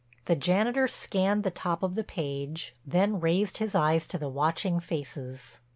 The 0.25 0.35
janitor 0.35 0.87
scanned 0.87 1.43
the 1.43 1.51
top 1.51 1.83
of 1.83 1.93
the 1.93 2.03
page, 2.03 2.75
then 2.83 3.19
raised 3.19 3.59
his 3.59 3.75
eyes 3.75 4.07
to 4.07 4.17
the 4.17 4.29
watching 4.29 4.79
faces. 4.79 5.59